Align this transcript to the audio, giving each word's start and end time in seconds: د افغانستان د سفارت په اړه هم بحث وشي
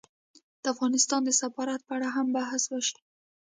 د 0.61 0.63
افغانستان 0.73 1.21
د 1.25 1.29
سفارت 1.41 1.81
په 1.85 1.93
اړه 1.97 2.07
هم 2.15 2.27
بحث 2.37 2.63
وشي 2.73 2.97